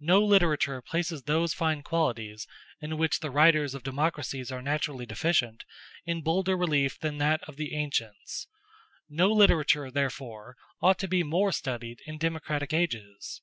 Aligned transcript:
No 0.00 0.20
literature 0.24 0.82
places 0.82 1.22
those 1.22 1.54
fine 1.54 1.84
qualities, 1.84 2.48
in 2.80 2.98
which 2.98 3.20
the 3.20 3.30
writers 3.30 3.72
of 3.72 3.84
democracies 3.84 4.50
are 4.50 4.60
naturally 4.60 5.06
deficient, 5.06 5.62
in 6.04 6.22
bolder 6.22 6.56
relief 6.56 6.98
than 6.98 7.18
that 7.18 7.40
of 7.44 7.54
the 7.54 7.72
ancients; 7.76 8.48
no 9.08 9.30
literature, 9.30 9.88
therefore, 9.88 10.56
ought 10.80 10.98
to 10.98 11.06
be 11.06 11.22
more 11.22 11.52
studied 11.52 12.00
in 12.04 12.18
democratic 12.18 12.72
ages. 12.72 13.42